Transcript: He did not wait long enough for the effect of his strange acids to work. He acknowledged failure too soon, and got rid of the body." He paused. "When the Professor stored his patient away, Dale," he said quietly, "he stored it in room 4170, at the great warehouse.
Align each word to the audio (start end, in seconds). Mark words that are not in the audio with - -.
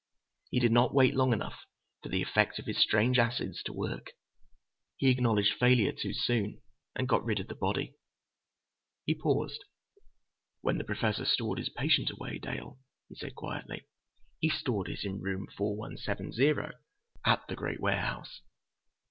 He 0.49 0.59
did 0.59 0.71
not 0.71 0.95
wait 0.95 1.13
long 1.13 1.31
enough 1.31 1.67
for 2.01 2.09
the 2.09 2.23
effect 2.23 2.57
of 2.57 2.65
his 2.65 2.79
strange 2.79 3.19
acids 3.19 3.61
to 3.61 3.71
work. 3.71 4.13
He 4.97 5.11
acknowledged 5.11 5.53
failure 5.53 5.91
too 5.91 6.11
soon, 6.11 6.59
and 6.95 7.07
got 7.07 7.23
rid 7.23 7.39
of 7.39 7.47
the 7.49 7.53
body." 7.53 7.93
He 9.05 9.13
paused. 9.13 9.63
"When 10.61 10.79
the 10.79 10.83
Professor 10.85 11.23
stored 11.25 11.59
his 11.59 11.69
patient 11.69 12.09
away, 12.09 12.39
Dale," 12.39 12.79
he 13.09 13.13
said 13.15 13.35
quietly, 13.35 13.85
"he 14.39 14.49
stored 14.49 14.89
it 14.89 15.03
in 15.05 15.21
room 15.21 15.45
4170, 15.55 16.75
at 17.23 17.45
the 17.47 17.55
great 17.55 17.79
warehouse. 17.79 18.41